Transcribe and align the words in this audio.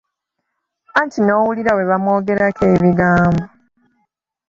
Anti 0.99 1.19
n'owulira 1.21 1.71
bwe 1.73 1.89
bamumwogerako 1.91 2.61
ebigambo! 2.73 3.45